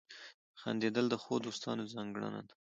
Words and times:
•خندېدل 0.61 1.05
د 1.09 1.15
ښو 1.23 1.33
دوستانو 1.45 1.83
ځانګړنه 1.93 2.41
ده. 2.47 2.53